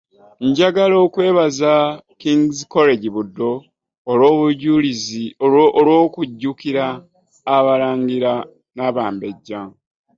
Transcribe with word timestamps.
Njagala 0.47 0.95
okwebaza 1.05 1.73
Kings 2.21 2.57
College 2.73 3.07
Buddo 3.15 3.49
olw'okujjukira 5.77 6.85
abalangira 7.57 8.31
n'abambejja 8.75 9.61